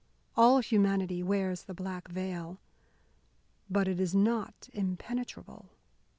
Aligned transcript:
All 0.35 0.61
humanity 0.61 1.21
wears 1.21 1.61
the 1.65 1.75
black 1.75 2.07
veil. 2.07 2.57
But 3.69 3.87
it 3.87 3.99
is 3.99 4.15
not 4.15 4.67
impenetrable. 4.73 5.67